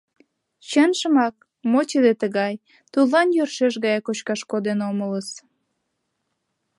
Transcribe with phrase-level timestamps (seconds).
[0.69, 1.35] Чынжымак,
[1.71, 2.53] мо тиде тыгай,
[2.93, 5.29] тудлан йӧршеш гаяк кочкаш коден омылыс...